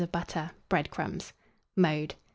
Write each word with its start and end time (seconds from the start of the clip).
of 0.01 0.11
butter, 0.11 0.49
bread 0.67 0.89
crumbs. 0.89 1.31
Mode. 1.75 2.15